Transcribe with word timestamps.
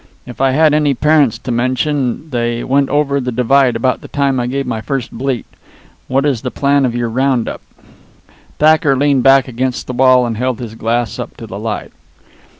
"If 0.25 0.41
I 0.41 0.49
had 0.49 0.73
any 0.73 0.95
parents 0.95 1.37
to 1.37 1.51
mention 1.51 2.31
they 2.31 2.63
went 2.63 2.89
over 2.89 3.19
the 3.21 3.31
divide 3.31 3.75
about 3.75 4.01
the 4.01 4.07
time 4.07 4.39
I 4.39 4.47
gave 4.47 4.65
my 4.65 4.81
first 4.81 5.11
bleat. 5.11 5.45
What 6.07 6.25
is 6.25 6.41
the 6.41 6.49
plan 6.49 6.87
of 6.87 6.95
your 6.95 7.07
round 7.07 7.47
up?" 7.47 7.61
Thacker 8.57 8.95
leaned 8.97 9.21
back 9.21 9.47
against 9.47 9.85
the 9.85 9.93
wall 9.93 10.25
and 10.25 10.37
held 10.37 10.57
his 10.59 10.73
glass 10.73 11.19
up 11.19 11.37
to 11.37 11.45
the 11.45 11.59
light. 11.59 11.91